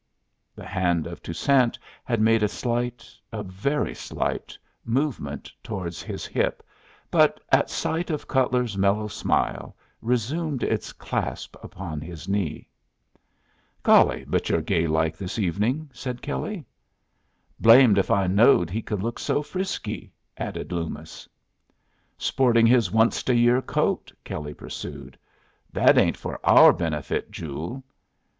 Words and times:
The 0.55 0.65
hand 0.65 1.05
of 1.05 1.21
Toussaint 1.21 1.77
had 2.03 2.19
made 2.19 2.41
a 2.41 2.47
slight, 2.47 3.13
a 3.31 3.43
very 3.43 3.93
slight, 3.93 4.57
movement 4.83 5.51
towards 5.61 6.01
his 6.01 6.25
hip, 6.25 6.63
but 7.11 7.39
at 7.51 7.69
sight 7.69 8.09
of 8.09 8.27
Cutler's 8.27 8.75
mellow 8.75 9.07
smile 9.07 9.75
resumed 10.01 10.63
its 10.63 10.91
clasp 10.91 11.55
upon 11.61 12.01
his 12.01 12.27
knee. 12.27 12.67
"Golly, 13.83 14.25
but 14.27 14.49
you're 14.49 14.63
gay 14.63 14.87
like 14.87 15.17
this 15.17 15.37
evening," 15.37 15.87
said 15.93 16.23
Kelley. 16.23 16.65
"Blamed 17.59 17.99
if 17.99 18.09
I 18.09 18.25
knowed 18.25 18.71
he 18.71 18.81
could 18.81 19.03
look 19.03 19.19
so 19.19 19.43
frisky," 19.43 20.11
added 20.35 20.71
Loomis. 20.71 21.29
"Sporting 22.17 22.65
his 22.65 22.89
onced 22.89 23.29
a 23.29 23.35
year 23.35 23.61
coat," 23.61 24.11
Kelley 24.23 24.55
pursued. 24.55 25.15
"That 25.71 25.95
ain't 25.99 26.17
for 26.17 26.39
our 26.43 26.73
benefit, 26.73 27.29
Joole." 27.29 27.83